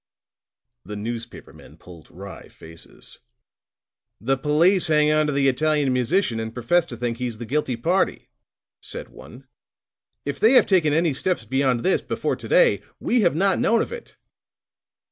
[0.83, 3.19] The newspaper men pulled wry faces.
[4.19, 8.31] "The police hang onto the Italian musician and profess to think he's the guilty party,"
[8.81, 9.45] said one.
[10.25, 13.79] "If they have taken any steps beyond this, before to day, we have not known
[13.83, 14.17] of it."